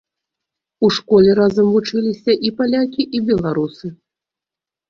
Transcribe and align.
У 0.85 0.89
школе 0.95 1.35
разам 1.39 1.69
вучыліся 1.75 2.31
і 2.49 2.53
палякі, 2.63 3.07
і 3.19 3.23
беларусы. 3.29 3.87